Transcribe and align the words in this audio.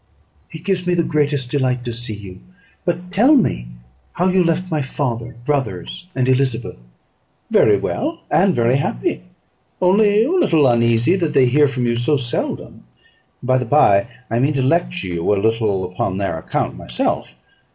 "It 0.49 0.65
gives 0.65 0.87
me 0.87 0.95
the 0.95 1.03
greatest 1.03 1.51
delight 1.51 1.85
to 1.85 1.93
see 1.93 2.15
you; 2.15 2.39
but 2.85 3.11
tell 3.11 3.35
me 3.35 3.67
how 4.13 4.29
you 4.29 4.43
left 4.43 4.71
my 4.71 4.81
father, 4.81 5.35
brothers, 5.45 6.07
and 6.15 6.27
Elizabeth." 6.27 6.87
"Very 7.51 7.77
well, 7.77 8.21
and 8.31 8.55
very 8.55 8.77
happy, 8.77 9.21
only 9.79 10.23
a 10.23 10.31
little 10.31 10.65
uneasy 10.65 11.15
that 11.17 11.35
they 11.35 11.45
hear 11.45 11.67
from 11.67 11.85
you 11.85 11.95
so 11.97 12.17
seldom. 12.17 12.83
By 13.43 13.59
the 13.59 13.65
by, 13.65 14.07
I 14.27 14.39
mean 14.39 14.55
to 14.55 14.63
lecture 14.63 15.05
you 15.09 15.33
a 15.35 15.37
little 15.37 15.91
upon 15.91 16.17
their 16.17 16.35
account 16.39 16.75
myself. 16.77 17.35